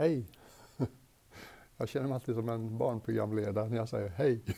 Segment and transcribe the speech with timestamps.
[0.00, 0.26] hej.
[1.76, 4.40] Jag känner mig alltid som en barnprogramledare när jag säger hej.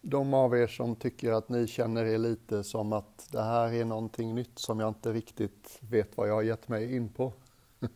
[0.00, 3.84] De av er som tycker att ni känner er lite som att det här är
[3.84, 7.32] någonting nytt som jag inte riktigt vet vad jag har gett mig in på.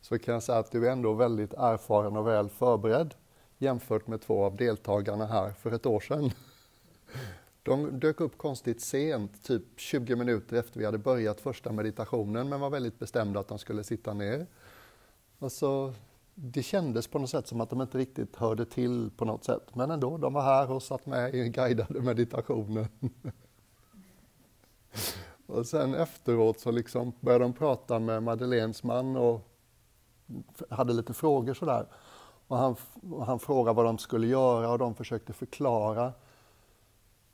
[0.00, 3.14] Så kan jag säga att du är ändå väldigt erfaren och väl förberedd
[3.58, 6.30] jämfört med två av deltagarna här för ett år sedan.
[7.68, 12.60] De dök upp konstigt sent, typ 20 minuter efter vi hade börjat första meditationen, men
[12.60, 14.46] var väldigt bestämda att de skulle sitta ner.
[15.38, 15.92] Och så,
[16.34, 19.74] det kändes på något sätt som att de inte riktigt hörde till på något sätt,
[19.74, 22.88] men ändå, de var här och satt med i guidade meditationen.
[25.46, 29.48] och sen efteråt så liksom började de prata med Madeleines man och
[30.70, 31.86] hade lite frågor sådär.
[32.46, 32.76] Och han,
[33.26, 36.12] han frågade vad de skulle göra och de försökte förklara.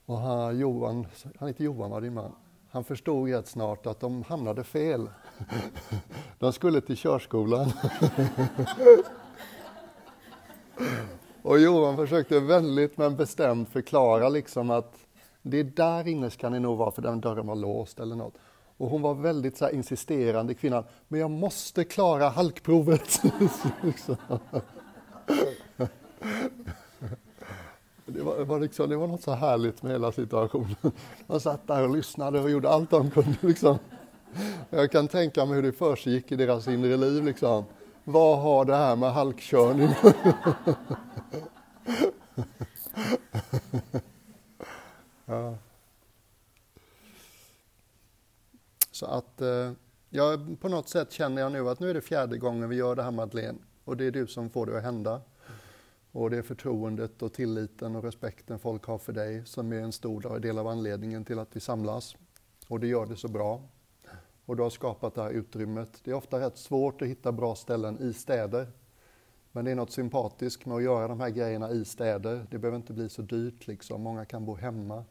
[0.07, 1.07] Och han, Johan,
[1.39, 2.33] han heter Johan var din man,
[2.71, 5.11] han förstod rätt snart att de hamnade fel.
[6.39, 7.73] De skulle till körskolan.
[11.43, 14.95] Och Johan försökte väldigt men bestämt förklara liksom att
[15.43, 18.35] det är där inne ska ni nog vara för den dörren var låst eller något.
[18.77, 23.23] Och hon var väldigt så insisterande kvinnan, men jag måste klara halkprovet.
[28.07, 30.93] Det var, var liksom, det var något så härligt med hela situationen.
[31.27, 33.37] De satt där och lyssnade och gjorde allt de kunde.
[33.41, 33.79] Liksom.
[34.71, 37.25] Jag kan tänka mig hur det försiggick i deras inre liv.
[37.25, 37.65] Liksom.
[38.05, 39.89] Vad har det här med halkkörning
[45.27, 45.59] ja.
[48.91, 49.73] Så att eh,
[50.11, 52.97] ja, på något sätt känner jag nu att nu är det fjärde gången vi gör
[52.97, 55.21] det här Madeleine och det är du som får det att hända.
[56.15, 59.93] Och det är förtroendet och tilliten och respekten folk har för dig som är en
[59.93, 62.17] stor del av anledningen till att vi samlas.
[62.69, 63.63] Och det gör det så bra.
[64.45, 66.01] Och du har skapat det här utrymmet.
[66.05, 68.73] Det är ofta rätt svårt att hitta bra ställen i städer.
[69.53, 72.47] Men det är något sympatiskt med att göra de här grejerna i städer.
[72.51, 74.03] Det behöver inte bli så dyrt liksom.
[74.03, 75.05] Många kan bo hemma.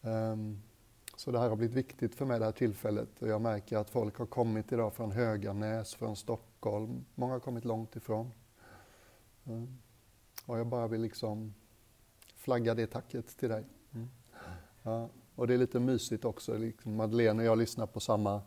[0.00, 0.62] Um,
[1.16, 3.90] så det här har blivit viktigt för mig det här tillfället och jag märker att
[3.90, 7.04] folk har kommit idag från Höganäs, från Stockholm.
[7.14, 8.32] Många har kommit långt ifrån.
[9.44, 9.78] Um,
[10.46, 11.54] och jag bara vill liksom
[12.36, 13.64] flagga det tacket till dig.
[13.94, 14.08] Mm.
[14.82, 18.42] Ja, och det är lite mysigt också, liksom Madeleine och jag lyssnar på samma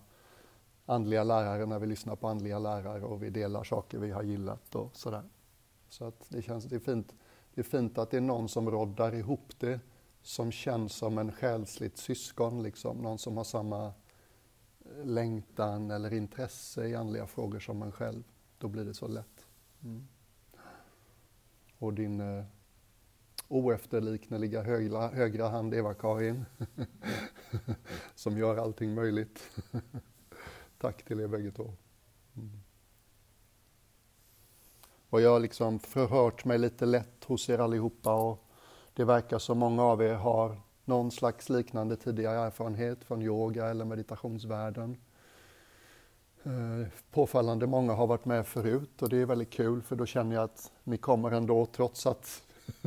[0.85, 4.75] andliga lärare när vi lyssnar på andliga lärare och vi delar saker vi har gillat
[4.75, 5.23] och sådär.
[5.89, 7.13] Så att det känns, det är fint.
[7.53, 9.79] Det är fint att det är någon som roddar ihop det
[10.21, 12.97] som känns som en själsligt syskon, liksom.
[12.97, 13.93] någon som har samma
[15.03, 18.23] längtan eller intresse i andliga frågor som en själv.
[18.57, 19.47] Då blir det så lätt.
[19.83, 20.07] Mm
[21.79, 22.45] och din eh,
[23.47, 26.45] oefterlikneliga högra, högra hand Eva-Karin
[28.15, 29.57] som gör allting möjligt.
[30.77, 31.73] Tack till er bägge två.
[32.35, 32.59] Mm.
[35.09, 38.45] Och jag har liksom förhört mig lite lätt hos er allihopa och
[38.93, 43.85] det verkar som många av er har någon slags liknande tidigare erfarenhet från yoga eller
[43.85, 44.97] meditationsvärlden.
[46.49, 50.35] Eh, påfallande många har varit med förut och det är väldigt kul för då känner
[50.35, 52.41] jag att ni kommer ändå trots att,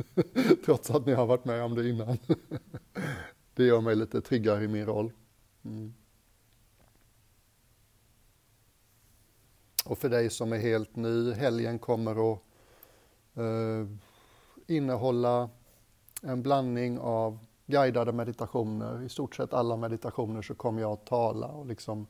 [0.65, 2.17] trots att ni har varit med om det innan.
[3.53, 5.11] det gör mig lite tryggare i min roll.
[5.65, 5.93] Mm.
[9.85, 12.39] Och för dig som är helt ny, helgen kommer att
[13.33, 13.87] eh,
[14.67, 15.49] innehålla
[16.21, 19.03] en blandning av guidade meditationer.
[19.03, 22.07] I stort sett alla meditationer så kommer jag att tala och liksom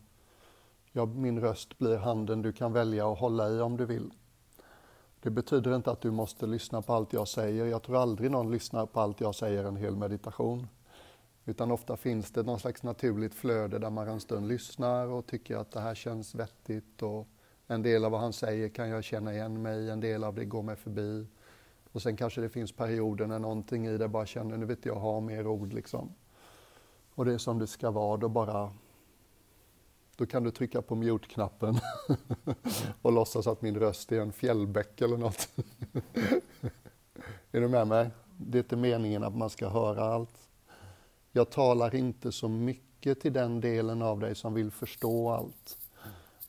[0.94, 4.14] ja, min röst blir handen du kan välja att hålla i om du vill.
[5.20, 7.66] Det betyder inte att du måste lyssna på allt jag säger.
[7.66, 10.68] Jag tror aldrig någon lyssnar på allt jag säger en hel meditation.
[11.46, 15.58] Utan ofta finns det någon slags naturligt flöde där man en stund lyssnar och tycker
[15.58, 17.28] att det här känns vettigt och
[17.68, 20.36] en del av vad han säger kan jag känna igen mig i, en del av
[20.36, 21.28] det går mig förbi.
[21.92, 24.96] Och sen kanske det finns perioder när någonting i det bara känner, nu vet jag
[24.96, 26.14] ha mer ord liksom.
[27.16, 28.72] Och det är som det ska vara, då bara
[30.16, 31.80] då kan du trycka på mute-knappen
[33.02, 35.50] och låtsas att min röst är en fjällbäck eller något.
[37.52, 38.10] är du med mig?
[38.38, 40.50] Det är inte meningen att man ska höra allt.
[41.32, 45.78] Jag talar inte så mycket till den delen av dig som vill förstå allt.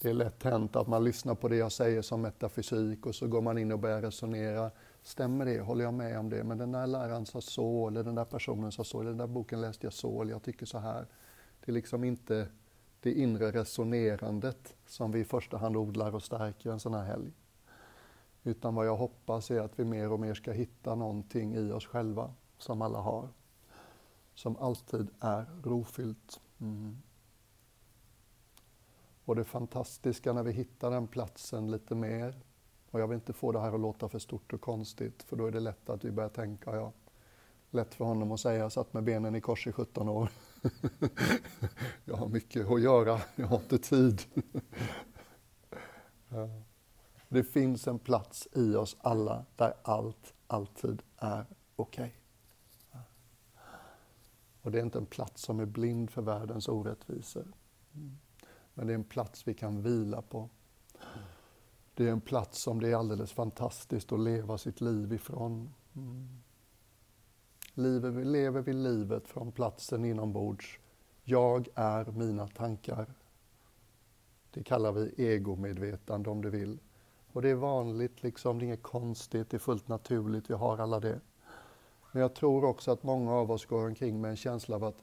[0.00, 3.26] Det är lätt hänt att man lyssnar på det jag säger som metafysik och så
[3.26, 4.70] går man in och börjar resonera.
[5.02, 5.60] Stämmer det?
[5.60, 6.44] Håller jag med om det?
[6.44, 9.26] Men den där läraren sa så, eller den där personen sa så, eller den där
[9.26, 11.06] boken läste jag så, eller jag tycker så här.
[11.64, 12.48] Det är liksom inte
[13.04, 17.32] det inre resonerandet som vi i första hand odlar och stärker en sån här helg.
[18.42, 21.86] Utan vad jag hoppas är att vi mer och mer ska hitta någonting i oss
[21.86, 23.28] själva, som alla har,
[24.34, 26.40] som alltid är rofyllt.
[26.60, 26.96] Mm.
[29.24, 32.40] Och det fantastiska när vi hittar den platsen lite mer,
[32.90, 35.46] och jag vill inte få det här att låta för stort och konstigt, för då
[35.46, 36.92] är det lätt att vi börjar tänka, ja,
[37.70, 40.28] lätt för honom att säga, jag satt med benen i kors i 17 år.
[42.04, 44.22] jag har mycket att göra, jag har inte tid.
[47.28, 51.46] det finns en plats i oss alla där allt alltid är
[51.76, 52.04] okej.
[52.04, 53.00] Okay.
[54.62, 57.52] Och det är inte en plats som är blind för världens orättvisor.
[57.94, 58.18] Mm.
[58.74, 60.50] Men det är en plats vi kan vila på.
[61.94, 65.74] Det är en plats som det är alldeles fantastiskt att leva sitt liv ifrån.
[65.96, 66.43] Mm.
[67.74, 70.78] Livet, lever vi livet från platsen inombords.
[71.24, 73.14] Jag är mina tankar.
[74.50, 76.78] Det kallar vi egomedvetande om du vill.
[77.32, 80.78] Och det är vanligt, liksom, det är inget konstigt, det är fullt naturligt, vi har
[80.78, 81.20] alla det.
[82.12, 85.02] Men jag tror också att många av oss går omkring med en känsla av att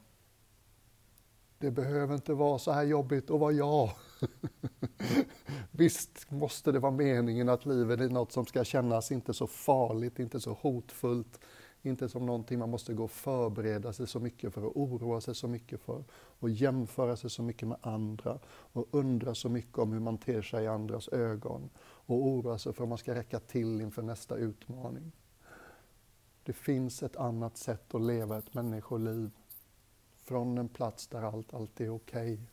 [1.58, 3.90] det behöver inte vara så här jobbigt att vara jag.
[5.70, 10.18] Visst måste det vara meningen att livet är något som ska kännas inte så farligt,
[10.18, 11.40] inte så hotfullt,
[11.82, 15.34] inte som någonting man måste gå och förbereda sig så mycket för och oroa sig
[15.34, 19.92] så mycket för och jämföra sig så mycket med andra och undra så mycket om
[19.92, 23.40] hur man ter sig i andras ögon och oroa sig för om man ska räcka
[23.40, 25.12] till inför nästa utmaning.
[26.44, 29.30] Det finns ett annat sätt att leva ett människoliv
[30.20, 32.32] från en plats där allt alltid är okej.
[32.32, 32.46] Okay.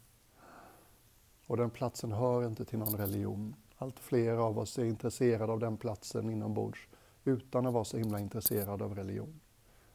[1.48, 3.56] Och den platsen hör inte till någon religion.
[3.78, 6.88] Allt fler av oss är intresserade av den platsen inombords
[7.30, 9.40] utan att vara så himla intresserad av religion.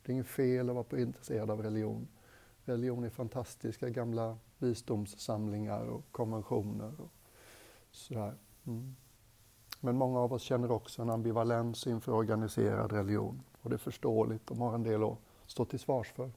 [0.03, 2.09] Det är inget fel att vara intresserad av religion.
[2.65, 7.01] Religion är fantastiska gamla visdomssamlingar och konventioner.
[7.01, 7.11] Och
[7.91, 8.35] sådär.
[8.67, 8.97] Mm.
[9.81, 13.43] Men många av oss känner också en ambivalens inför organiserad religion.
[13.61, 16.33] Och det är förståeligt, de har en del att stå till svars för.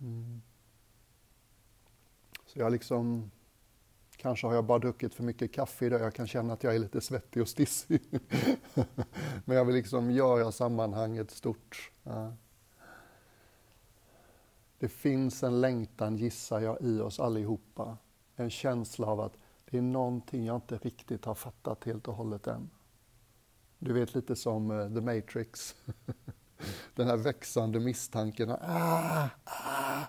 [0.00, 0.42] Mm.
[2.46, 3.30] Så jag liksom
[4.22, 6.78] Kanske har jag bara druckit för mycket kaffe idag, jag kan känna att jag är
[6.78, 8.20] lite svettig och stissig.
[9.44, 11.90] Men jag vill liksom göra sammanhanget stort.
[12.02, 12.32] Ja.
[14.78, 17.98] Det finns en längtan, gissar jag, i oss allihopa.
[18.36, 19.38] En känsla av att
[19.70, 22.70] det är någonting jag inte riktigt har fattat helt och hållet än.
[23.78, 25.76] Du vet lite som uh, The Matrix.
[26.94, 28.50] Den här växande misstanken.
[28.50, 30.02] Ah, ah,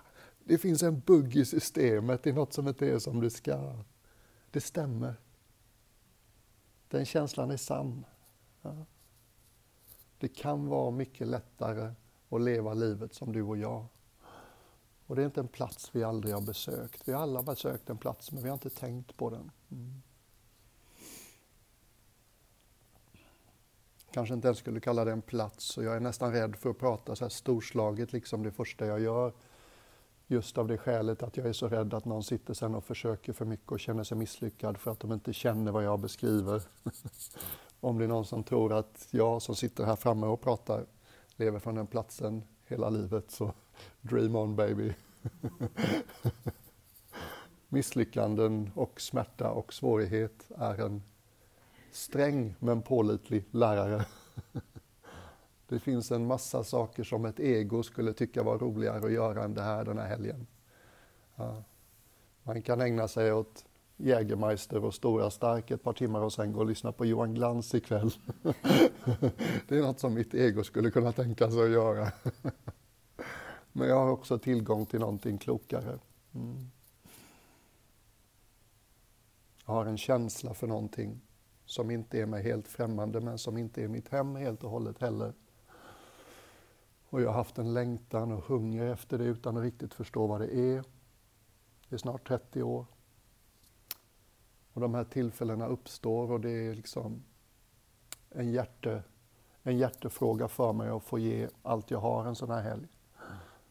[0.44, 3.84] det finns en bugg i systemet, det är något som inte är som det ska.
[4.54, 5.14] Det stämmer.
[6.88, 8.04] Den känslan är sann.
[8.62, 8.86] Ja.
[10.18, 11.92] Det kan vara mycket lättare
[12.28, 13.86] att leva livet som du och jag.
[15.06, 17.08] Och det är inte en plats vi aldrig har besökt.
[17.08, 19.50] Vi har alla besökt en plats, men vi har inte tänkt på den.
[19.70, 20.02] Mm.
[24.10, 26.78] Kanske inte ens skulle kalla det en plats och jag är nästan rädd för att
[26.78, 29.32] prata så här storslaget, liksom det första jag gör.
[30.34, 33.32] Just av det skälet att jag är så rädd att någon sitter sen och försöker
[33.32, 36.62] för mycket och känner sig misslyckad för att de inte känner vad jag beskriver.
[37.80, 40.86] Om det är någon som tror att jag som sitter här framme och pratar
[41.36, 43.52] lever från den platsen hela livet så
[44.00, 44.94] dream on baby.
[47.68, 51.02] Misslyckanden och smärta och svårighet är en
[51.92, 54.04] sträng men pålitlig lärare.
[55.68, 59.54] Det finns en massa saker som ett ego skulle tycka var roligare att göra än
[59.54, 60.46] det här den här helgen.
[61.36, 61.64] Ja.
[62.42, 63.64] Man kan ägna sig åt
[63.96, 67.74] Jägermeister och Stora Stark ett par timmar och sen gå och lyssna på Johan Glans
[67.74, 68.10] ikväll.
[69.68, 72.12] det är något som mitt ego skulle kunna tänka sig att göra.
[73.72, 75.98] Men jag har också tillgång till någonting klokare.
[76.34, 76.70] Mm.
[79.66, 81.20] Jag har en känsla för någonting
[81.64, 84.98] som inte är mig helt främmande men som inte är mitt hem helt och hållet
[84.98, 85.32] heller.
[87.14, 90.40] Och jag har haft en längtan och hunger efter det utan att riktigt förstå vad
[90.40, 90.84] det är.
[91.88, 92.86] Det är snart 30 år.
[94.72, 97.22] Och de här tillfällena uppstår och det är liksom
[98.30, 99.02] en, hjärte,
[99.62, 102.86] en hjärtefråga för mig att få ge allt jag har en sån här helg.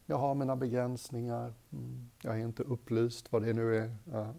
[0.06, 3.96] Jag har mina begränsningar, mm, jag är inte upplyst vad det nu är.
[4.12, 4.34] Ja.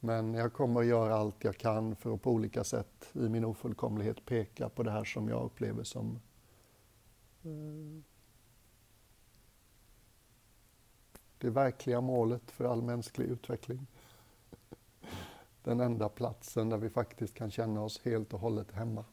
[0.00, 3.44] Men jag kommer att göra allt jag kan för att på olika sätt i min
[3.44, 6.20] ofullkomlighet peka på det här som jag upplever som
[11.38, 13.86] det verkliga målet för all mänsklig utveckling.
[15.62, 19.04] Den enda platsen där vi faktiskt kan känna oss helt och hållet hemma.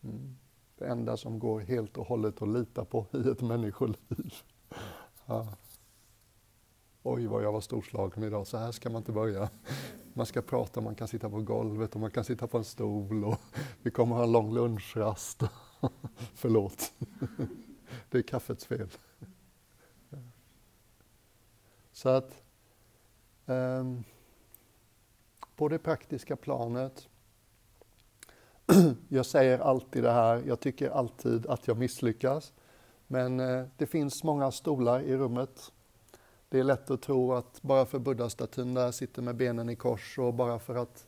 [0.00, 0.36] Mm.
[0.78, 4.34] Det enda som går helt och hållet att lita på i ett människoliv.
[5.26, 5.48] Ja.
[7.02, 8.46] Oj, vad jag var storslagen idag.
[8.46, 9.50] Så här ska man inte börja.
[10.14, 13.24] Man ska prata, man kan sitta på golvet och man kan sitta på en stol
[13.24, 13.40] och
[13.82, 15.42] vi kommer ha en lång lunchrast.
[16.34, 16.92] Förlåt.
[18.10, 18.88] Det är kaffets fel.
[21.92, 22.42] Så att
[23.46, 24.04] um,
[25.56, 27.08] på det praktiska planet.
[29.08, 32.52] Jag säger alltid det här, jag tycker alltid att jag misslyckas.
[33.06, 35.72] Men eh, det finns många stolar i rummet.
[36.48, 40.18] Det är lätt att tro att bara för buddha-statyn där sitter med benen i kors
[40.18, 41.06] och bara för att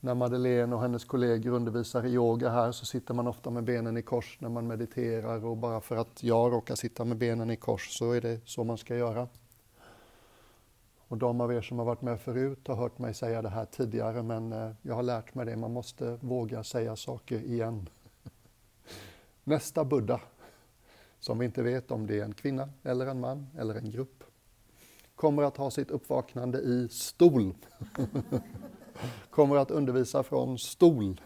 [0.00, 3.96] när Madeleine och hennes kollegor undervisar i yoga här så sitter man ofta med benen
[3.96, 7.56] i kors när man mediterar och bara för att jag råkar sitta med benen i
[7.56, 9.28] kors så är det så man ska göra.
[10.98, 13.64] Och de av er som har varit med förut har hört mig säga det här
[13.64, 17.88] tidigare men eh, jag har lärt mig det, man måste våga säga saker igen.
[19.44, 20.20] Nästa Buddha,
[21.18, 24.24] som vi inte vet om det är en kvinna eller en man eller en grupp,
[25.14, 27.54] kommer att ha sitt uppvaknande i stol.
[29.30, 31.20] kommer att undervisa från stol.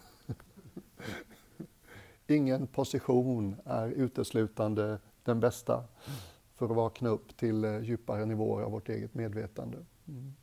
[2.27, 5.83] Ingen position är uteslutande den bästa
[6.55, 9.77] för att vakna upp till eh, djupare nivåer av vårt eget medvetande.
[10.07, 10.33] Mm.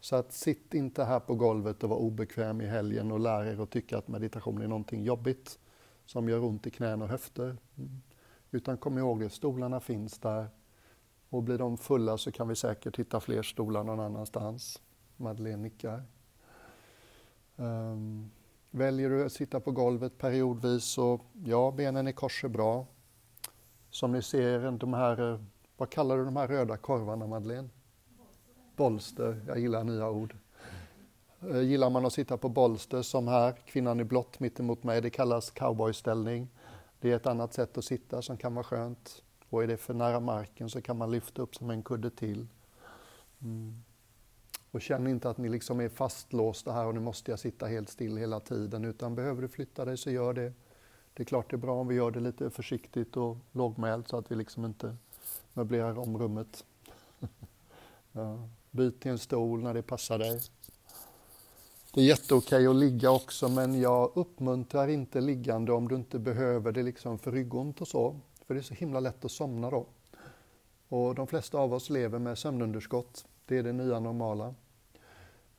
[0.00, 3.62] Så att sitt inte här på golvet och var obekväm i helgen och lär er
[3.62, 5.58] att tycka att meditation är någonting jobbigt
[6.06, 7.56] som gör ont i knän och höfter.
[7.78, 8.02] Mm.
[8.50, 10.48] Utan kom ihåg det, stolarna finns där
[11.28, 14.82] och blir de fulla så kan vi säkert hitta fler stolar någon annanstans.
[15.16, 16.02] Madeleine nickar.
[17.62, 18.30] Um,
[18.70, 22.86] väljer du att sitta på golvet periodvis så ja, benen i kors är bra.
[23.90, 25.44] Som ni ser, de här,
[25.76, 27.68] vad kallar du de här röda korvarna Madeleine?
[28.76, 30.36] Bolster, jag gillar nya ord.
[31.44, 35.10] Uh, gillar man att sitta på bolster som här, kvinnan i blått mittemot mig, det
[35.10, 36.48] kallas cowboyställning.
[37.00, 39.22] Det är ett annat sätt att sitta som kan vara skönt.
[39.48, 42.46] Och är det för nära marken så kan man lyfta upp som en kudde till.
[43.42, 43.82] Mm.
[44.72, 47.88] Och känn inte att ni liksom är fastlåsta här och nu måste jag sitta helt
[47.88, 50.52] still hela tiden, utan behöver du flytta dig så gör det.
[51.14, 54.16] Det är klart det är bra om vi gör det lite försiktigt och lågmält så
[54.16, 54.96] att vi liksom inte
[55.52, 56.64] möblerar om rummet.
[58.12, 58.48] ja.
[58.70, 60.40] Byt till en stol när det passar dig.
[61.94, 66.72] Det är jätteokej att ligga också men jag uppmuntrar inte liggande om du inte behöver
[66.72, 68.20] det liksom för ryggont och så.
[68.46, 69.86] För det är så himla lätt att somna då.
[70.88, 73.26] Och de flesta av oss lever med sömnunderskott.
[73.46, 74.54] Det är det nya normala.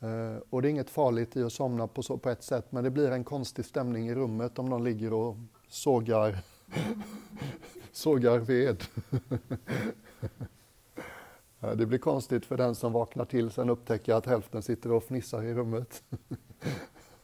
[0.03, 2.83] Eh, och det är inget farligt i att somna på, så, på ett sätt, men
[2.83, 5.36] det blir en konstig stämning i rummet om någon ligger och
[5.67, 6.38] sågar,
[7.91, 8.83] sågar ved.
[11.77, 15.43] det blir konstigt för den som vaknar till sen upptäcker att hälften sitter och fnissar
[15.43, 16.03] i rummet.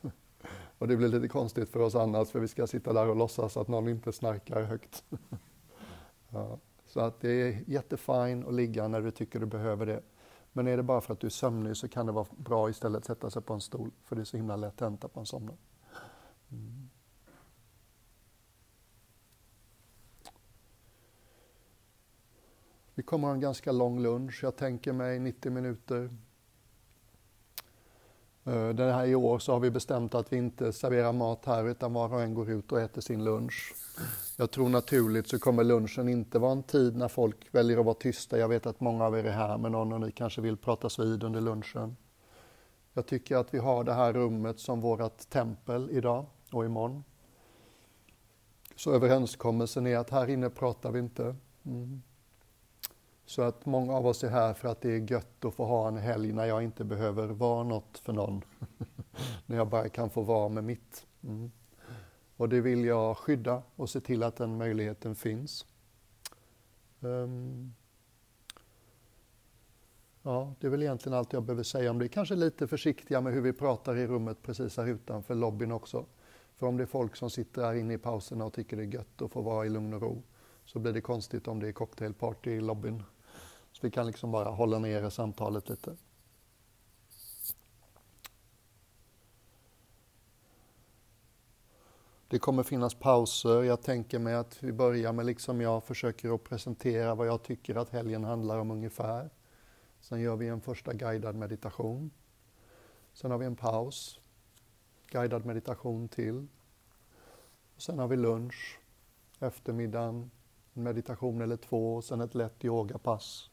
[0.78, 3.58] och det blir lite konstigt för oss annars, för vi ska sitta där och låtsas
[3.58, 5.04] att någon inte snarkar högt.
[6.30, 6.58] ja,
[6.88, 10.02] så att det är jättefint att ligga när du tycker du behöver det.
[10.60, 12.98] Men är det bara för att du är sömnig så kan det vara bra istället
[12.98, 15.26] att sätta sig på en stol, för det är så himla lätt hänt att man
[15.26, 15.58] somnar.
[16.52, 16.90] Mm.
[22.94, 26.10] Vi kommer ha en ganska lång lunch, jag tänker mig 90 minuter.
[28.50, 31.70] Eh, det här i år så har vi bestämt att vi inte serverar mat här
[31.70, 33.76] utan var och en går ut och äter sin lunch.
[34.38, 37.96] Jag tror naturligt så kommer lunchen inte vara en tid när folk väljer att vara
[37.96, 38.38] tysta.
[38.38, 41.00] Jag vet att många av er är här med någon och ni kanske vill pratas
[41.00, 41.96] vid under lunchen.
[42.94, 47.04] Jag tycker att vi har det här rummet som vårt tempel idag och imorgon.
[48.76, 51.36] Så överenskommelsen är att här inne pratar vi inte.
[51.66, 52.02] Mm.
[53.30, 55.88] Så att många av oss är här för att det är gött att få ha
[55.88, 58.42] en helg när jag inte behöver vara något för någon.
[59.46, 61.08] när jag bara kan få vara med mitt.
[61.24, 61.52] Mm.
[62.38, 65.66] Och det vill jag skydda och se till att den möjligheten finns.
[67.00, 67.74] Um,
[70.24, 72.08] ja, det är väl egentligen allt jag behöver säga om det.
[72.08, 76.06] Kanske lite försiktiga med hur vi pratar i rummet precis här utanför lobbyn också.
[76.56, 78.94] För om det är folk som sitter här inne i pauserna och tycker det är
[78.94, 80.24] gött att få vara i lugn och ro
[80.66, 83.04] så blir det konstigt om det är cocktailparty i lobbyn.
[83.80, 85.96] Så vi kan liksom bara hålla nere samtalet lite.
[92.28, 93.64] Det kommer finnas pauser.
[93.64, 97.76] Jag tänker mig att vi börjar med, liksom jag försöker att presentera vad jag tycker
[97.76, 99.30] att helgen handlar om ungefär.
[100.00, 102.12] Sen gör vi en första guidad meditation.
[103.14, 104.20] Sen har vi en paus,
[105.12, 106.48] guidad meditation till.
[107.78, 108.80] sen har vi lunch,
[109.40, 110.32] eftermiddagen,
[110.74, 113.50] en meditation eller två och sen ett lätt yogapass.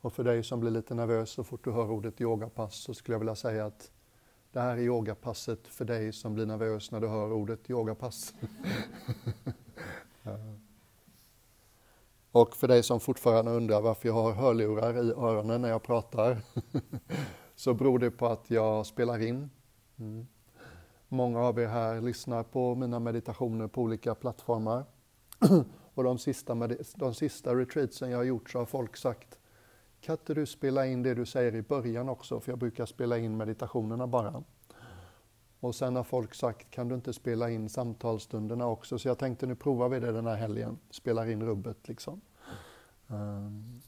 [0.00, 3.14] Och för dig som blir lite nervös så fort du hör ordet yogapass så skulle
[3.14, 3.90] jag vilja säga att
[4.52, 8.34] det här är yogapasset för dig som blir nervös när du hör ordet yogapass.
[12.32, 16.38] Och för dig som fortfarande undrar varför jag har hörlurar i öronen när jag pratar
[17.54, 19.50] så beror det på att jag spelar in.
[19.98, 20.26] Mm.
[21.08, 24.84] Många av er här lyssnar på mina meditationer på olika plattformar.
[25.94, 29.38] Och de sista, de sista retreatsen jag har gjort så har folk sagt
[30.00, 32.40] kan inte du spela in det du säger i början också?
[32.40, 34.42] För jag brukar spela in meditationerna bara.
[35.60, 38.98] Och sen har folk sagt, kan du inte spela in samtalsstunderna också?
[38.98, 40.78] Så jag tänkte, nu provar vi det den här helgen.
[40.90, 42.20] Spelar in rubbet liksom.
[43.06, 43.82] Um.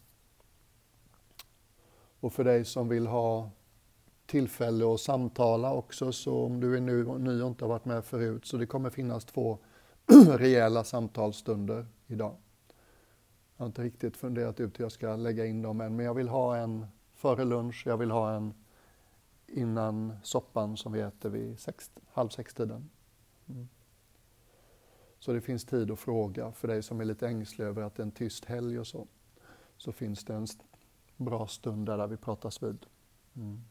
[2.21, 3.51] Och för dig som vill ha
[4.27, 8.05] tillfälle att samtala också, så om du är ny, ny och inte har varit med
[8.05, 9.59] förut, så det kommer finnas två
[10.39, 12.37] rejäla samtalsstunder idag.
[13.61, 16.15] Jag har inte riktigt funderat ut hur jag ska lägga in dem än, men jag
[16.15, 18.55] vill ha en före lunch, jag vill ha en
[19.47, 22.91] innan soppan som vi äter vid sex, halv sex-tiden.
[23.49, 23.69] Mm.
[25.19, 28.03] Så det finns tid att fråga för dig som är lite ängslig över att det
[28.03, 29.07] är en tyst helg och så.
[29.77, 30.47] Så finns det en
[31.17, 32.87] bra stund där, där vi pratas vid.
[33.37, 33.65] Mm.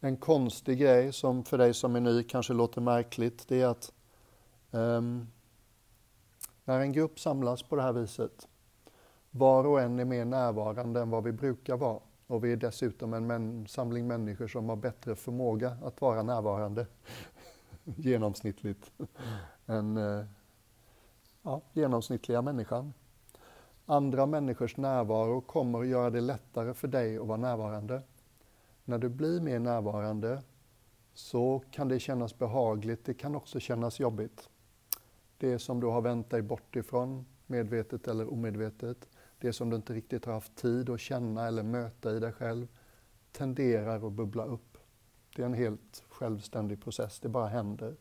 [0.00, 3.92] En konstig grej som för dig som är ny kanske låter märkligt, det är att
[4.70, 5.26] um,
[6.70, 8.48] när en grupp samlas på det här viset,
[9.30, 12.00] var och en är mer närvarande än vad vi brukar vara.
[12.26, 16.86] Och vi är dessutom en samling människor som har bättre förmåga att vara närvarande
[17.84, 18.92] genomsnittligt
[19.66, 20.24] än eh,
[21.42, 22.92] ja, genomsnittliga människan.
[23.86, 28.02] Andra människors närvaro kommer att göra det lättare för dig att vara närvarande.
[28.84, 30.42] När du blir mer närvarande
[31.14, 34.48] så kan det kännas behagligt, det kan också kännas jobbigt.
[35.40, 39.94] Det som du har vänt dig bort ifrån, medvetet eller omedvetet, det som du inte
[39.94, 42.66] riktigt har haft tid att känna eller möta i dig själv,
[43.32, 44.78] tenderar att bubbla upp.
[45.36, 47.96] Det är en helt självständig process, det bara händer.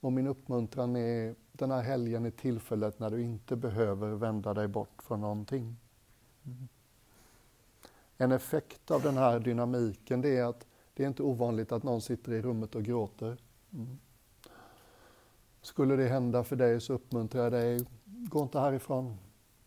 [0.00, 4.68] Och min uppmuntran är, den här helgen är tillfället när du inte behöver vända dig
[4.68, 5.76] bort från någonting.
[6.44, 6.68] Mm.
[8.16, 12.00] En effekt av den här dynamiken det är att det är inte ovanligt att någon
[12.00, 13.36] sitter i rummet och gråter.
[13.72, 13.98] Mm.
[15.62, 19.16] Skulle det hända för dig så uppmuntrar jag dig, gå inte härifrån.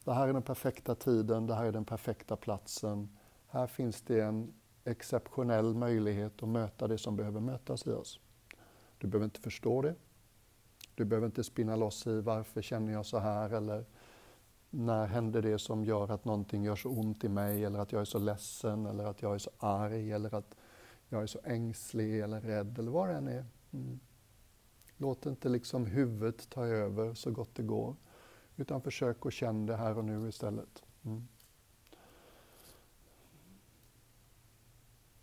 [0.03, 3.09] Det här är den perfekta tiden, det här är den perfekta platsen.
[3.47, 8.19] Här finns det en exceptionell möjlighet att möta det som behöver mötas i oss.
[8.97, 9.95] Du behöver inte förstå det.
[10.95, 13.85] Du behöver inte spinna loss i varför känner jag så här eller
[14.69, 18.01] när händer det som gör att någonting gör så ont i mig eller att jag
[18.01, 20.55] är så ledsen eller att jag är så arg eller att
[21.09, 23.45] jag är så ängslig eller rädd eller vad det än är.
[23.71, 23.99] Mm.
[25.01, 27.95] Låt inte liksom huvudet ta över så gott det går.
[28.55, 30.83] Utan försök att känna det här och nu istället.
[31.03, 31.27] Mm.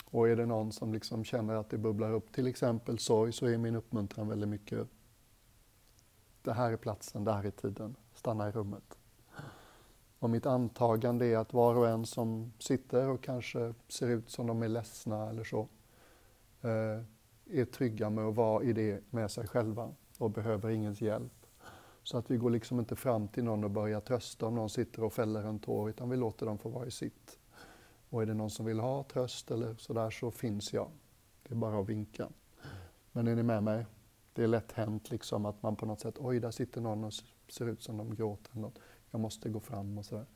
[0.04, 3.46] Och är det någon som liksom känner att det bubblar upp, till exempel sorg, så
[3.46, 4.88] är min uppmuntran väldigt mycket
[6.42, 8.98] det här är platsen, det här är tiden, stanna i rummet.
[10.18, 14.46] Och mitt antagande är att var och en som sitter och kanske ser ut som
[14.46, 15.68] de är ledsna eller så,
[16.62, 17.02] eh,
[17.52, 21.32] är trygga med att vara i det med sig själva och behöver ingens hjälp.
[22.02, 25.04] Så att vi går liksom inte fram till någon och börjar trösta om någon sitter
[25.04, 27.38] och fäller en tår, utan vi låter dem få vara i sitt.
[28.10, 30.90] Och är det någon som vill ha tröst eller sådär så finns jag.
[31.42, 32.28] Det är bara att vinka.
[33.12, 33.86] Men är ni med mig?
[34.32, 37.12] Det är lätt hänt liksom att man på något sätt, oj där sitter någon och
[37.48, 38.78] ser ut som de gråter eller något.
[39.10, 40.26] Jag måste gå fram och sådär.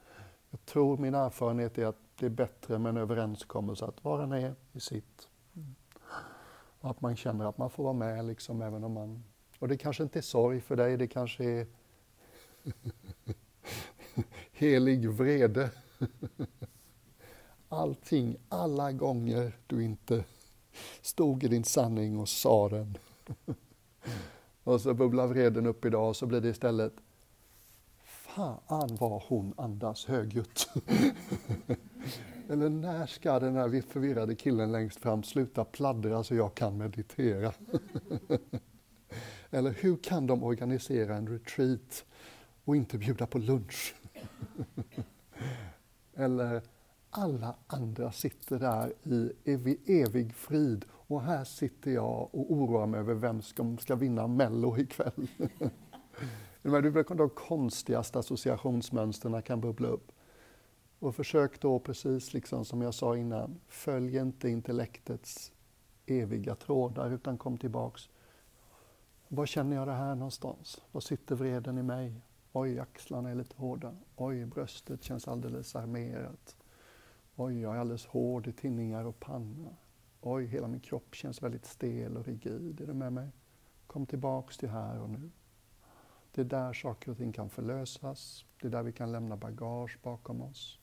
[0.50, 4.36] Jag tror min erfarenhet är att det är bättre med en överenskommelse att var och
[4.36, 5.28] är i sitt.
[6.82, 9.24] Och att man känner att man får vara med liksom även om man...
[9.58, 11.66] Och det kanske inte är sorg för dig, det kanske är
[14.52, 15.70] helig vrede.
[17.68, 20.24] Allting, alla gånger du inte
[21.00, 22.98] stod i din sanning och sa den.
[24.64, 26.92] och så bubblar vreden upp idag och så blir det istället
[28.04, 30.68] Fan vad hon andas högljutt.
[32.48, 37.52] Eller när ska den här förvirrade killen längst fram sluta pladdra så jag kan meditera?
[39.50, 42.04] Eller hur kan de organisera en retreat
[42.64, 43.94] och inte bjuda på lunch?
[46.14, 46.62] Eller
[47.10, 53.00] alla andra sitter där i evig, evig frid och här sitter jag och oroar mig
[53.00, 55.28] över vem som ska vinna Mello ikväll.
[57.08, 60.12] De konstigaste associationsmönstren kan bubbla upp.
[61.02, 65.52] Och försök då, precis liksom som jag sa innan, följ inte intellektets
[66.06, 68.08] eviga trådar utan kom tillbaks.
[69.28, 70.82] Var känner jag det här någonstans?
[70.92, 72.20] Var sitter vreden i mig?
[72.52, 73.96] Oj, axlarna är lite hårda.
[74.16, 76.56] Oj, bröstet känns alldeles armerat.
[77.36, 79.76] Oj, jag är alldeles hård i tinningar och panna.
[80.20, 82.80] Oj, hela min kropp känns väldigt stel och rigid.
[82.80, 83.28] Är du med mig?
[83.86, 85.30] Kom tillbaks till här och nu.
[86.32, 88.44] Det är där saker och ting kan förlösas.
[88.60, 90.81] Det är där vi kan lämna bagage bakom oss.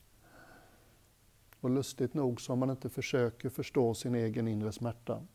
[1.61, 5.25] Och lustigt nog så om man inte försöker förstå sin egen inre smärta,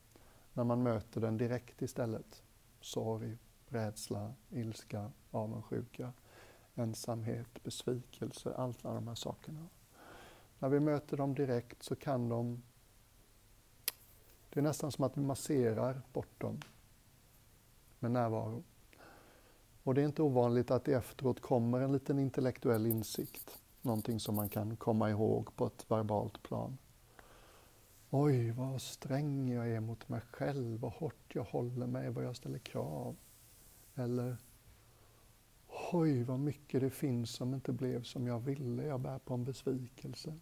[0.52, 2.42] när man möter den direkt istället,
[2.80, 6.12] sorg, rädsla, ilska, avundsjuka,
[6.74, 9.68] ensamhet, besvikelse, alla de här sakerna.
[10.58, 12.62] När vi möter dem direkt så kan de...
[14.50, 16.60] Det är nästan som att vi masserar bort dem
[17.98, 18.64] med närvaro.
[19.82, 23.63] Och det är inte ovanligt att det efteråt kommer en liten intellektuell insikt.
[23.84, 26.78] Någonting som man kan komma ihåg på ett verbalt plan.
[28.10, 32.36] Oj, vad sträng jag är mot mig själv, vad hårt jag håller mig, vad jag
[32.36, 33.16] ställer krav.
[33.94, 34.36] Eller
[35.92, 39.44] Oj, vad mycket det finns som inte blev som jag ville, jag bär på en
[39.44, 40.34] besvikelse.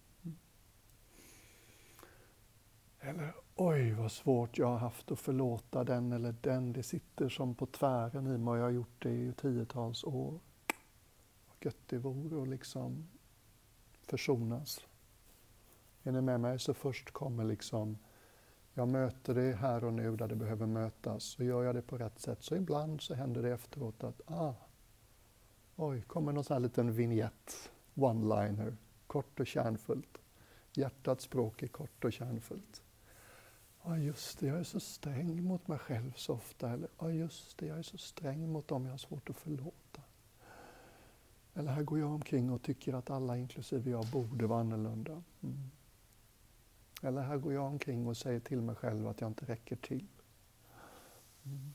[3.00, 6.72] Eller oj, vad svårt jag har haft att förlåta den eller den.
[6.72, 10.40] Det sitter som på tvären i mig och jag har gjort det i tiotals år.
[11.46, 13.08] Vad gött det vore att liksom
[14.12, 14.80] försonas.
[16.02, 16.58] Är ni med mig?
[16.58, 17.98] Så först kommer liksom,
[18.74, 21.38] jag möter det här och nu där det behöver mötas.
[21.38, 24.54] Och gör jag det på rätt sätt så ibland så händer det efteråt att, ah,
[25.76, 30.18] oj, kommer någon sån här liten vignett, one-liner, kort och kärnfullt.
[30.72, 32.82] Hjärtats språk är kort och kärnfullt.
[33.82, 36.70] Ja, just det, jag är så sträng mot mig själv så ofta.
[36.70, 39.81] Eller, ja, just det, jag är så sträng mot dem jag har svårt att förlåta.
[41.54, 45.22] Eller här går jag omkring och tycker att alla, inklusive jag, borde vara annorlunda.
[45.42, 45.70] Mm.
[47.02, 50.06] Eller här går jag omkring och säger till mig själv att jag inte räcker till.
[51.44, 51.74] Mm.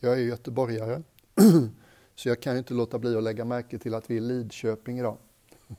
[0.00, 1.02] Jag är göteborgare,
[2.14, 4.98] så jag kan ju inte låta bli att lägga märke till att vi är Lidköping
[4.98, 5.18] idag.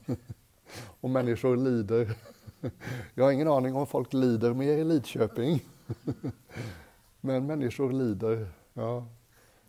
[1.00, 2.16] och människor lider.
[3.14, 5.60] Jag har ingen aning om folk lider mer i Lidköping.
[7.20, 8.48] Men människor lider.
[8.74, 9.06] Ja.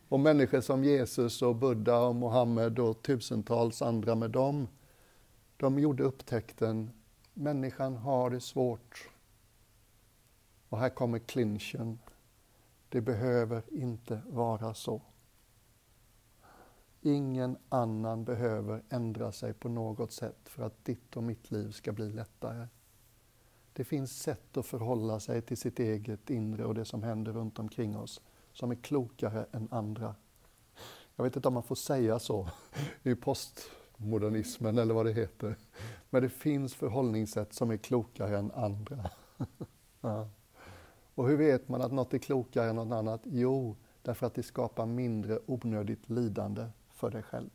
[0.09, 4.67] Och människor som Jesus och Buddha och Mohammed och tusentals andra med dem,
[5.57, 6.91] de gjorde upptäckten,
[7.33, 9.09] människan har det svårt.
[10.69, 11.99] Och här kommer clinchen.
[12.89, 15.01] Det behöver inte vara så.
[17.01, 21.91] Ingen annan behöver ändra sig på något sätt för att ditt och mitt liv ska
[21.91, 22.67] bli lättare.
[23.77, 27.59] Det finns sätt att förhålla sig till sitt eget inre och det som händer runt
[27.59, 28.21] omkring oss
[28.53, 30.15] som är klokare än andra.
[31.15, 32.49] Jag vet inte om man får säga så
[33.03, 35.55] i postmodernismen eller vad det heter.
[36.09, 39.09] Men det finns förhållningssätt som är klokare än andra.
[40.01, 40.29] Ja.
[41.15, 43.21] Och hur vet man att något är klokare än något annat?
[43.23, 47.49] Jo, därför att det skapar mindre onödigt lidande för dig själv.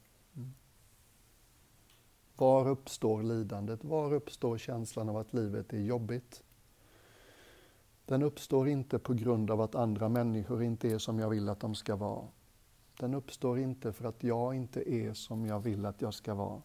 [2.37, 3.85] Var uppstår lidandet?
[3.85, 6.43] Var uppstår känslan av att livet är jobbigt?
[8.05, 11.61] Den uppstår inte på grund av att andra människor inte är som jag vill att
[11.61, 12.29] de ska vara.
[12.97, 16.63] Den uppstår inte för att jag inte är som jag vill att jag ska vara.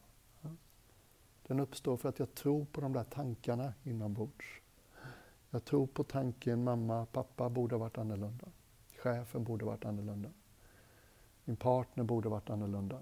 [1.47, 4.45] Den uppstår för att jag tror på de där tankarna inombords.
[5.49, 8.47] Jag tror på tanken mamma, pappa borde ha varit annorlunda.
[8.97, 10.29] Chefen borde ha varit annorlunda.
[11.45, 12.99] Min partner borde ha varit annorlunda.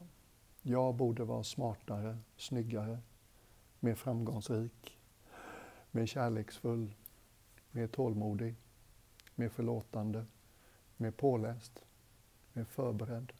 [0.68, 3.00] Jag borde vara smartare, snyggare,
[3.80, 4.98] mer framgångsrik,
[5.92, 6.96] mer kärleksfull,
[7.72, 8.56] mer tålmodig,
[9.36, 10.26] mer förlåtande,
[10.98, 11.86] mer påläst,
[12.54, 13.34] mer förberedd,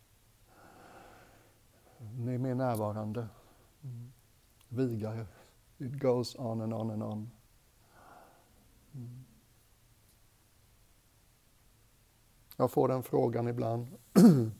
[1.98, 3.28] mer, mer närvarande,
[3.84, 4.12] mm.
[4.70, 5.26] vigare.
[5.78, 7.32] It goes on and on and on.
[8.94, 9.26] Mm.
[12.58, 13.88] Jag får den frågan ibland.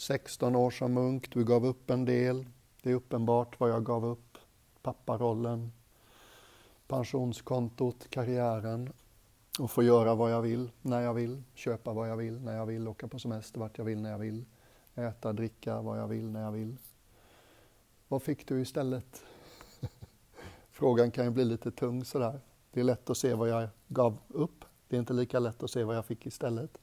[0.00, 2.46] 16 år som munk, du gav upp en del.
[2.82, 4.38] Det är uppenbart vad jag gav upp.
[4.82, 5.72] Papparollen,
[6.86, 8.92] pensionskontot, karriären
[9.58, 12.66] och få göra vad jag vill, när jag vill, köpa vad jag vill, när jag
[12.66, 14.44] vill, åka på semester vart jag vill, när jag vill,
[14.94, 16.76] äta, dricka vad jag vill, när jag vill.
[18.08, 19.24] Vad fick du istället?
[20.70, 22.40] Frågan kan ju bli lite tung sådär.
[22.70, 24.64] Det är lätt att se vad jag gav upp.
[24.88, 26.78] Det är inte lika lätt att se vad jag fick istället.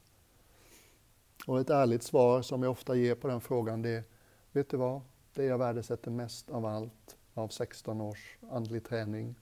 [1.46, 4.04] Och ett ärligt svar som jag ofta ger på den frågan det är,
[4.52, 5.00] vet du vad?
[5.34, 9.34] Det jag värdesätter mest av allt av 16 års andlig träning,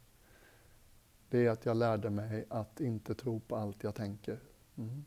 [1.29, 4.41] det är att jag lärde mig att inte tro på allt jag tänker.
[4.77, 5.05] Mm.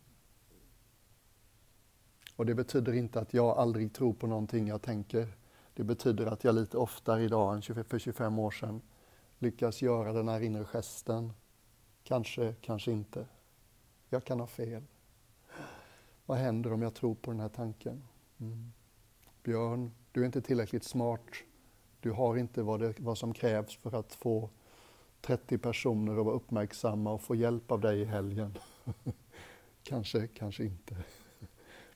[2.36, 5.38] Och det betyder inte att jag aldrig tror på någonting jag tänker.
[5.74, 8.82] Det betyder att jag lite oftare idag än för 25 år sedan
[9.38, 11.34] lyckas göra den här inre gesten.
[12.04, 13.26] Kanske, kanske inte.
[14.10, 14.84] Jag kan ha fel.
[16.30, 18.04] Vad händer om jag tror på den här tanken?
[18.40, 18.72] Mm.
[19.44, 21.22] Björn, du är inte tillräckligt smart.
[22.00, 24.50] Du har inte vad, det, vad som krävs för att få
[25.22, 28.58] 30 personer att vara uppmärksamma och få hjälp av dig i helgen.
[29.84, 30.96] kanske, kanske inte.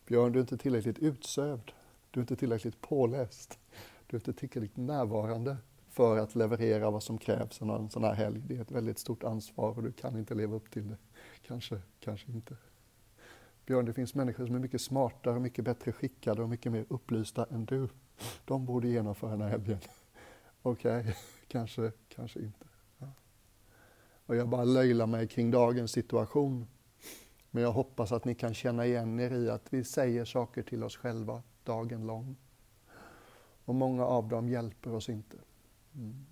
[0.08, 1.72] Björn, du är inte tillräckligt utsövd.
[2.12, 3.60] Du är inte tillräckligt påläst.
[4.08, 5.58] Du är inte tillräckligt närvarande
[5.90, 8.42] för att leverera vad som krävs en sån här helg.
[8.48, 10.98] Det är ett väldigt stort ansvar och du kan inte leva upp till det.
[11.42, 12.58] Kanske, kanske inte.
[13.66, 17.46] Björn, det finns människor som är mycket smartare, mycket bättre skickade och mycket mer upplysta
[17.46, 17.90] än du.
[18.46, 19.80] De borde genomföra den här helgen.
[20.62, 21.14] Okej, okay.
[21.48, 22.66] kanske, kanske inte.
[22.98, 23.08] Ja.
[24.26, 26.68] Och jag bara löjlar mig kring dagens situation.
[27.52, 30.84] Men jag hoppas att ni kan känna igen er i att vi säger saker till
[30.84, 32.36] oss själva dagen lång.
[33.66, 35.38] Och många av dem hjälper oss inte.
[35.96, 36.26] Mm.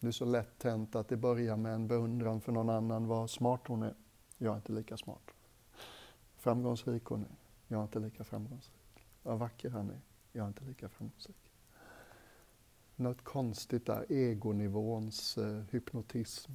[0.00, 3.30] Det är så lätt hänt att det börjar med en beundran för någon annan, vad
[3.30, 3.94] smart hon är.
[4.38, 5.30] Jag är inte lika smart.
[6.36, 7.36] Framgångsrik hon är.
[7.68, 9.06] Jag är inte lika framgångsrik.
[9.22, 10.00] Vad vacker han är.
[10.32, 11.36] Jag är inte lika framgångsrik.
[12.96, 16.52] Något konstigt där, egonivåns eh, hypnotism.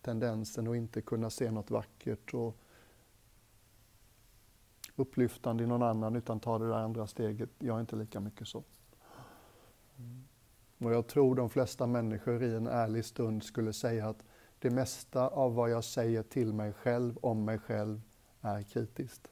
[0.00, 2.56] Tendensen att inte kunna se något vackert och
[4.96, 7.50] upplyftande i någon annan utan ta det där andra steget.
[7.58, 8.64] Jag är inte lika mycket så.
[9.98, 10.24] Mm.
[10.78, 14.24] Och jag tror de flesta människor i en ärlig stund skulle säga att
[14.68, 18.00] det mesta av vad jag säger till mig själv om mig själv
[18.40, 19.28] är kritiskt.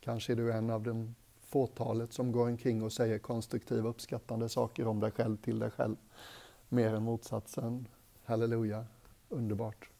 [0.00, 4.86] Kanske är du en av de fåtalet som går omkring och säger konstruktiva, uppskattande saker
[4.86, 5.96] om dig själv till dig själv.
[6.68, 7.88] Mer än motsatsen.
[8.24, 8.86] Halleluja,
[9.28, 9.90] underbart.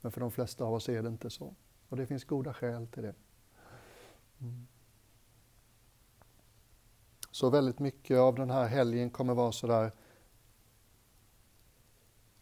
[0.00, 1.54] Men för de flesta av oss är det inte så.
[1.88, 3.14] Och det finns goda skäl till det.
[4.40, 4.66] Mm.
[7.30, 9.92] Så väldigt mycket av den här helgen kommer vara sådär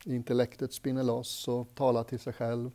[0.05, 2.71] intellektet spinner loss och talar till sig själv.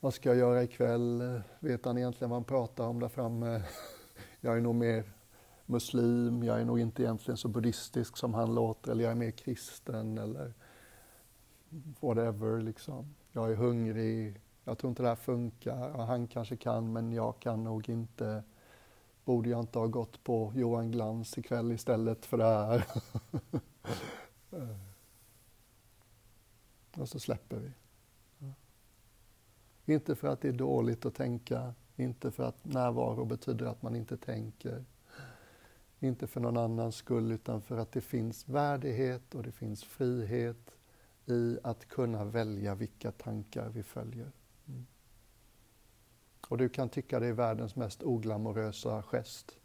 [0.00, 1.40] Vad ska jag göra ikväll?
[1.60, 3.62] Vet han egentligen vad han pratar om där framme?
[4.40, 5.12] Jag är nog mer
[5.66, 9.30] muslim, jag är nog inte egentligen så buddhistisk som han låter, eller jag är mer
[9.30, 10.52] kristen eller
[12.00, 13.14] whatever liksom.
[13.32, 15.90] Jag är hungrig, jag tror inte det här funkar.
[15.96, 18.42] Ja, han kanske kan, men jag kan nog inte.
[19.24, 22.86] Borde jag inte ha gått på Johan Glans ikväll istället för det här?
[24.50, 24.85] Eh.
[26.96, 27.70] Och så släpper vi.
[29.86, 33.96] Inte för att det är dåligt att tänka, inte för att närvaro betyder att man
[33.96, 34.84] inte tänker.
[36.00, 40.76] Inte för någon annans skull, utan för att det finns värdighet och det finns frihet
[41.26, 44.32] i att kunna välja vilka tankar vi följer.
[44.68, 44.86] Mm.
[46.48, 49.58] Och du kan tycka det är världens mest oglamorösa gest.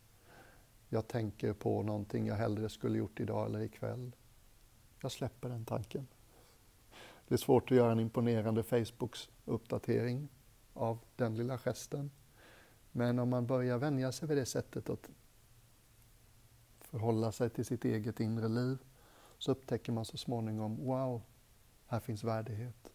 [0.90, 4.16] Jag tänker på någonting jag hellre skulle gjort idag eller ikväll.
[5.02, 6.08] Jag släpper den tanken.
[7.32, 10.28] Det är svårt att göra en imponerande Facebook-uppdatering
[10.74, 12.12] av den lilla gesten.
[12.92, 15.10] Men om man börjar vänja sig vid det sättet att
[16.80, 18.78] förhålla sig till sitt eget inre liv
[19.38, 21.22] så upptäcker man så småningom, wow,
[21.88, 22.94] här finns värdighet.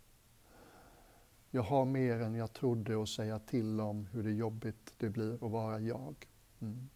[1.51, 5.35] Jag har mer än jag trodde att säga till om hur det jobbigt det blir
[5.35, 6.29] att vara jag.
[6.61, 6.89] Mm.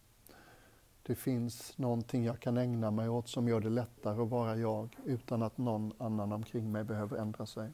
[1.10, 4.96] Det finns någonting jag kan ägna mig åt som gör det lättare att vara jag
[5.04, 7.70] utan att någon annan omkring mig behöver ändra sig.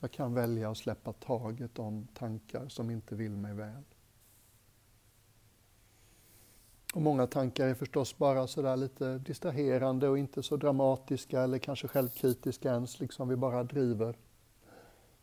[0.00, 3.82] Jag kan välja att släppa taget om tankar som inte vill mig väl.
[6.94, 11.88] Och många tankar är förstås bara sådär lite distraherande och inte så dramatiska eller kanske
[11.88, 14.18] självkritiska ens, liksom vi bara driver.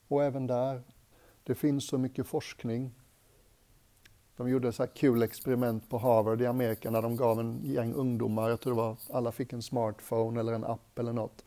[0.08, 0.84] Och även där,
[1.43, 2.93] det finns så mycket forskning
[4.38, 7.93] de gjorde så här kul experiment på Harvard i Amerika när de gav en gäng
[7.93, 11.45] ungdomar, jag tror det var, alla fick en smartphone eller en app eller något.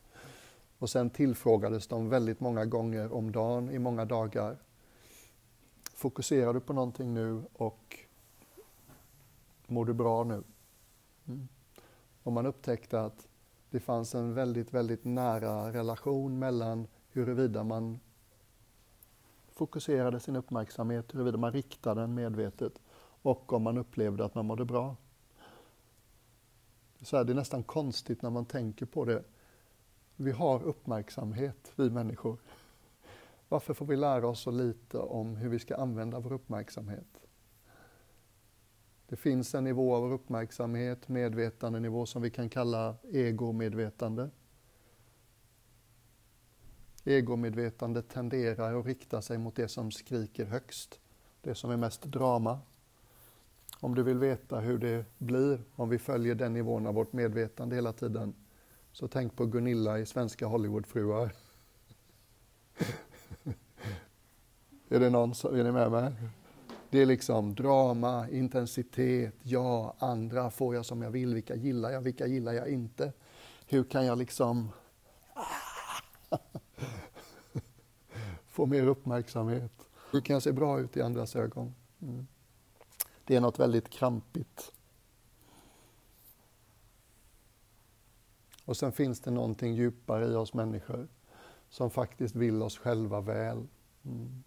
[0.79, 4.57] Och sen tillfrågades de väldigt många gånger om dagen i många dagar.
[5.95, 7.97] Fokuserar du på någonting nu och
[9.67, 10.43] mår du bra nu?
[11.29, 11.49] Mm.
[12.23, 13.29] Och man upptäckte att
[13.71, 18.01] det fanns en väldigt, väldigt nära relation mellan huruvida man
[19.61, 22.73] fokuserade sin uppmärksamhet, huruvida man riktade den medvetet
[23.23, 24.97] och om man upplevde att man mådde bra.
[27.03, 29.25] Så här, det är nästan konstigt när man tänker på det.
[30.17, 32.39] Vi har uppmärksamhet, vi människor.
[33.49, 37.27] Varför får vi lära oss så lite om hur vi ska använda vår uppmärksamhet?
[39.07, 44.31] Det finns en nivå av uppmärksamhet, medvetandenivå som vi kan kalla egomedvetande.
[47.05, 51.01] Egomedvetandet tenderar att rikta sig mot det som skriker högst,
[51.43, 52.59] det som är mest drama.
[53.81, 57.75] Om du vill veta hur det blir om vi följer den nivån av vårt medvetande
[57.77, 58.35] hela tiden,
[58.93, 61.33] så tänk på Gunilla i Svenska Hollywoodfruar.
[64.89, 66.13] är det någon som, är ni med mig?
[66.91, 72.01] Det är liksom drama, intensitet, ja, andra får jag som jag vill, vilka gillar jag,
[72.01, 73.13] vilka gillar jag inte?
[73.67, 74.69] Hur kan jag liksom
[78.61, 79.89] få mer uppmärksamhet?
[80.13, 81.75] Hur kan jag se bra ut i andras ögon?
[82.03, 82.27] Mm.
[83.25, 84.73] Det är något väldigt krampigt.
[88.65, 91.09] Och sen finns det någonting djupare i oss människor
[91.69, 93.67] som faktiskt vill oss själva väl.
[94.05, 94.43] Mm.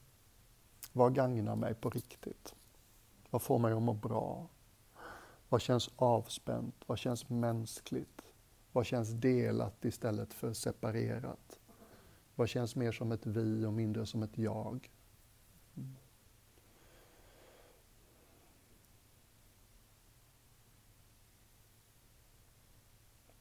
[0.91, 2.55] Vad gagnar mig på riktigt?
[3.29, 4.47] Vad får mig att må bra?
[5.49, 6.75] Vad känns avspänt?
[6.85, 8.21] Vad känns mänskligt?
[8.71, 11.59] Vad känns delat istället för separerat?
[12.35, 14.91] Vad känns mer som ett vi och mindre som ett jag?
[15.75, 15.95] Mm.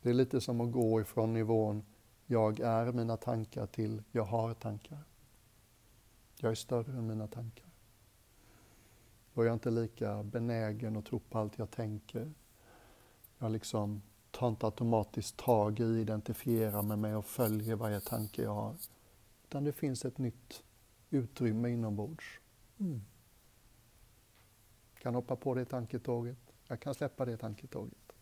[0.02, 1.84] Det är lite som att gå ifrån nivån
[2.26, 5.04] jag är mina tankar till jag har tankar.
[6.40, 7.70] Jag är större än mina tankar.
[9.34, 12.32] Då är jag inte lika benägen att tro på allt jag tänker.
[13.38, 14.02] Jag liksom
[14.32, 18.76] tar inte automatiskt tag i, identifierar mig med och följer varje tanke jag har.
[19.44, 20.62] Utan det finns ett nytt
[21.10, 22.40] utrymme inombords.
[22.78, 23.02] Mm.
[24.94, 26.38] Jag kan hoppa på det tanketåget.
[26.68, 28.12] Jag kan släppa det tanketåget.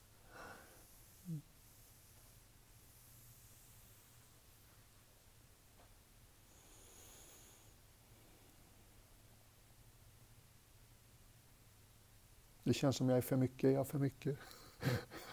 [12.64, 14.38] Det känns som jag är för mycket, jag är för mycket.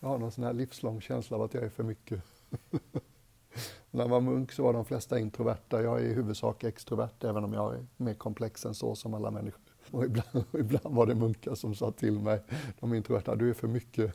[0.00, 2.22] Jag har någon sån här livslång känsla av att jag är för mycket.
[3.90, 5.82] När jag var munk så var de flesta introverta.
[5.82, 9.30] Jag är i huvudsak extrovert, även om jag är mer komplex än så som alla
[9.30, 9.60] människor.
[9.90, 12.42] Och ibland, och ibland var det munkar som sa till mig,
[12.80, 14.14] de introverta, du är för mycket.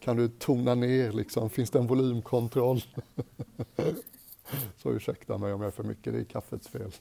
[0.00, 1.50] Kan du tona ner liksom?
[1.50, 2.80] Finns det en volymkontroll?
[4.76, 6.92] Så ursäkta mig om jag är för mycket, det är kaffets fel.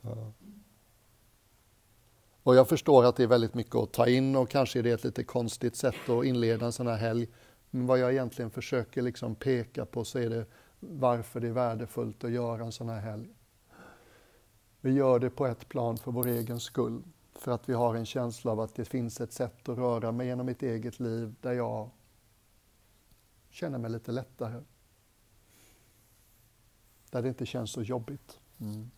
[0.00, 0.32] Ja.
[2.42, 4.90] Och jag förstår att det är väldigt mycket att ta in och kanske är det
[4.90, 7.28] ett lite konstigt sätt att inleda en sån här helg.
[7.70, 10.46] Men vad jag egentligen försöker liksom peka på så är det
[10.80, 13.28] varför det är värdefullt att göra en sån här helg.
[14.80, 17.02] Vi gör det på ett plan för vår egen skull.
[17.34, 20.26] För att vi har en känsla av att det finns ett sätt att röra mig
[20.26, 21.90] genom mitt eget liv där jag
[23.50, 24.62] känner mig lite lättare.
[27.10, 28.38] Där det inte känns så jobbigt.
[28.60, 28.90] Mm.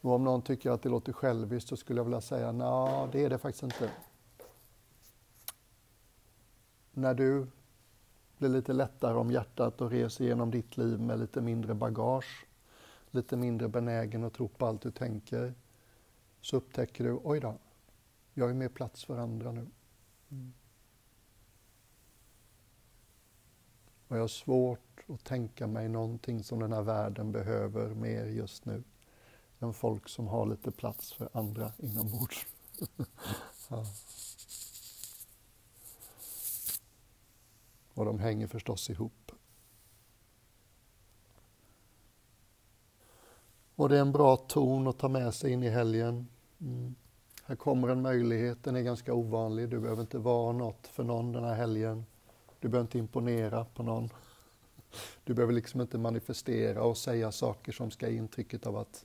[0.00, 3.24] Och om någon tycker att det låter själviskt så skulle jag vilja säga, nej, det
[3.24, 3.90] är det faktiskt inte.
[6.92, 7.46] När du
[8.38, 12.46] blir lite lättare om hjärtat och reser genom ditt liv med lite mindre bagage,
[13.10, 15.54] lite mindre benägen att tro på allt du tänker,
[16.40, 17.54] så upptäcker du, oj då,
[18.34, 19.66] jag är mer plats för andra nu.
[20.30, 20.52] Mm.
[24.08, 28.64] Och jag har svårt att tänka mig någonting som den här världen behöver mer just
[28.64, 28.82] nu
[29.60, 32.46] än folk som har lite plats för andra inombords.
[33.68, 33.84] ja.
[37.94, 39.32] Och de hänger förstås ihop.
[43.74, 46.28] Och det är en bra ton att ta med sig in i helgen.
[46.60, 46.94] Mm.
[47.44, 49.68] Här kommer en möjlighet, den är ganska ovanlig.
[49.68, 52.06] Du behöver inte vara något för någon den här helgen.
[52.60, 54.10] Du behöver inte imponera på någon.
[55.24, 59.04] Du behöver liksom inte manifestera och säga saker som ska ge intrycket av att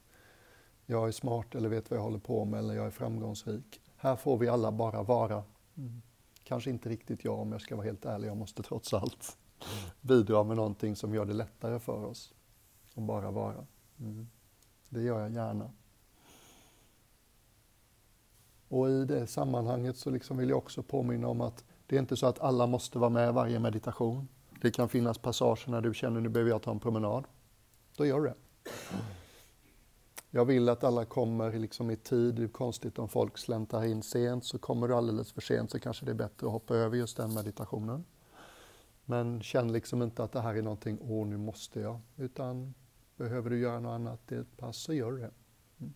[0.86, 3.82] jag är smart eller vet vad jag håller på med eller jag är framgångsrik.
[3.96, 5.44] Här får vi alla bara vara.
[5.78, 6.02] Mm.
[6.44, 9.38] Kanske inte riktigt jag om jag ska vara helt ärlig, jag måste trots allt
[10.02, 12.34] bidra med någonting som gör det lättare för oss
[12.96, 13.66] att bara vara.
[14.00, 14.28] Mm.
[14.90, 15.72] Det gör jag gärna.
[18.68, 22.18] Och i det sammanhanget så liksom vill jag också påminna om att det är inte
[22.18, 24.28] så att alla måste vara med varje meditation.
[24.62, 27.24] Det kan finnas passager när du känner nu behöver jag ta en promenad.
[27.98, 28.36] Då gör du det.
[30.36, 32.36] Jag vill att alla kommer liksom i tid.
[32.36, 34.46] Det är konstigt om folk släntar in sent.
[34.46, 37.18] Så kommer du alldeles för sent så kanske det är bättre att hoppa över just
[37.18, 38.06] den meditationen.
[39.06, 42.00] Men känn liksom inte att det här är någonting, åh nu måste jag.
[42.16, 42.74] Utan
[43.18, 45.32] behöver du göra något annat i ett pass så gör det.
[45.80, 45.94] Mm.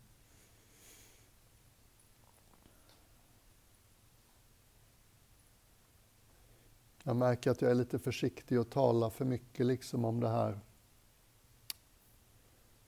[7.03, 10.59] Jag märker att jag är lite försiktig och talar för mycket liksom om det här.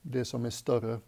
[0.01, 0.99] Det som är större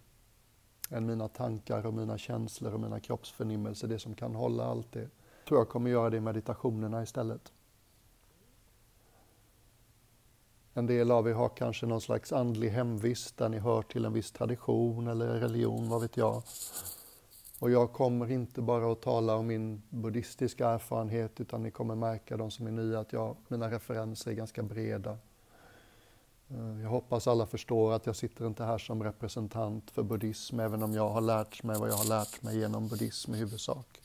[0.89, 4.99] än mina tankar och mina känslor och mina kroppsförnimmelser, det som kan hålla allt det.
[4.99, 7.51] Jag tror jag kommer göra det i meditationerna istället.
[10.73, 14.13] En del av er har kanske någon slags andlig hemvist där ni hör till en
[14.13, 16.43] viss tradition eller religion, vad vet jag.
[17.59, 22.37] Och jag kommer inte bara att tala om min buddhistiska erfarenhet utan ni kommer märka,
[22.37, 25.17] de som är nya, att jag, mina referenser är ganska breda.
[26.49, 30.83] Eh, jag hoppas alla förstår att jag sitter inte här som representant för buddhism, även
[30.83, 34.01] om jag har lärt mig vad jag har lärt mig genom buddhism i huvudsak.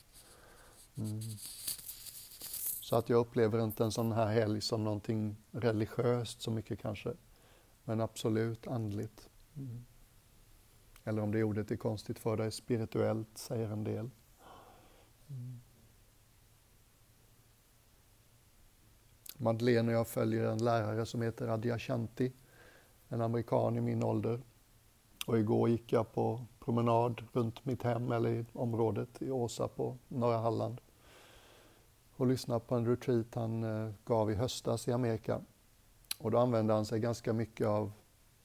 [0.97, 1.21] Mm.
[2.81, 7.13] Så att jag upplever inte en sån här helg som någonting religiöst så mycket kanske,
[7.83, 9.29] men absolut andligt.
[9.55, 9.85] Mm.
[11.03, 14.09] Eller om det ordet är konstigt för dig, spirituellt säger en del.
[15.29, 15.59] Mm.
[19.41, 22.31] Madeleine och jag följer en lärare som heter Adyashanti,
[23.09, 24.39] en amerikan i min ålder.
[25.27, 29.97] Och igår gick jag på promenad runt mitt hem eller i området i Åsa på
[30.07, 30.81] norra Halland
[32.15, 35.41] och lyssnade på en retreat han eh, gav i höstas i Amerika.
[36.17, 37.91] Och då använde han sig ganska mycket av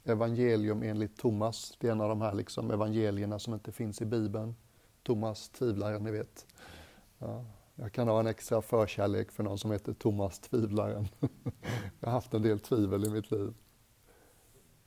[0.05, 1.77] evangelium enligt Thomas.
[1.81, 4.57] Det är en av de här liksom evangelierna som inte finns i Bibeln.
[5.03, 6.47] Thomas tvivlaren, ni vet.
[7.19, 7.45] Ja,
[7.77, 11.09] jag kan ha en extra förkärlek för någon som heter Thomas tvivlaren.
[12.01, 13.55] jag har haft en del tvivel i mitt liv.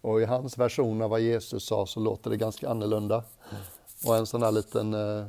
[0.01, 3.23] Och i hans version av vad Jesus sa så låter det ganska annorlunda.
[4.07, 5.27] Och en sån där liten, eh,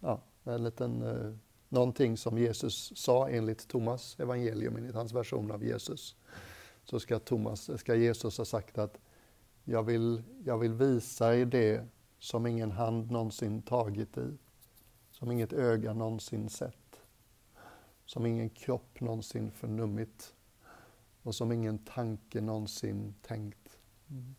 [0.00, 1.34] ja, en liten, eh,
[1.68, 6.16] någonting som Jesus sa enligt Thomas evangelium, enligt hans version av Jesus.
[6.84, 8.98] Så ska, Thomas, ska Jesus ha sagt att
[9.64, 11.86] jag vill, jag vill visa er det
[12.18, 14.36] som ingen hand någonsin tagit i,
[15.20, 17.00] som inget öga någonsin sett,
[18.04, 20.34] som ingen kropp någonsin förnummit
[21.22, 23.78] och som ingen tanke någonsin tänkt.
[24.10, 24.34] Mm.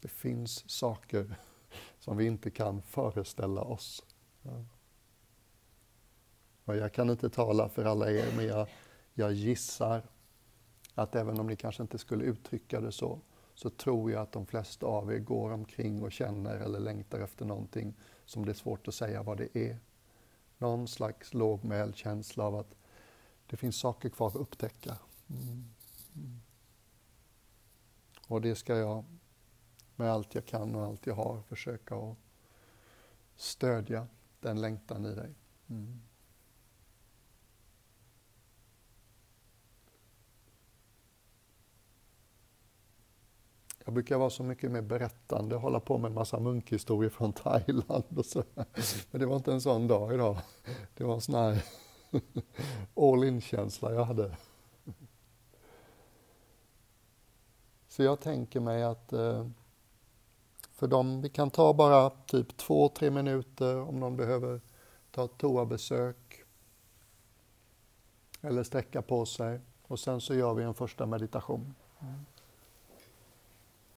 [0.00, 1.36] Det finns saker
[1.98, 4.06] som vi inte kan föreställa oss.
[4.42, 4.64] Ja.
[6.64, 8.68] Och jag kan inte tala för alla er, men jag,
[9.14, 10.02] jag gissar
[10.94, 13.20] att även om ni kanske inte skulle uttrycka det så,
[13.54, 17.44] så tror jag att de flesta av er går omkring och känner eller längtar efter
[17.44, 17.94] någonting
[18.28, 19.78] som det är svårt att säga vad det är.
[20.58, 22.74] Någon slags lågmäld känsla av att
[23.46, 24.96] det finns saker kvar att upptäcka.
[25.28, 25.64] Mm.
[26.14, 26.40] Mm.
[28.26, 29.04] Och det ska jag
[29.96, 32.16] med allt jag kan och allt jag har försöka att
[33.36, 34.06] stödja
[34.40, 35.34] den längtan i dig.
[35.68, 36.00] Mm.
[43.88, 48.04] Jag brukar vara så mycket mer berättande, hålla på med en massa munkhistorier från Thailand
[48.16, 48.42] och så.
[49.10, 50.38] Men det var inte en sån dag idag.
[50.94, 51.64] Det var en sån här
[52.96, 54.36] all in-känsla jag hade.
[57.88, 59.46] Så jag tänker mig att eh,
[60.72, 64.60] för dem, vi kan ta bara typ två, tre minuter om någon behöver
[65.10, 66.44] ta ett toabesök
[68.40, 71.74] eller sträcka på sig och sen så gör vi en första meditation.
[72.00, 72.24] Mm.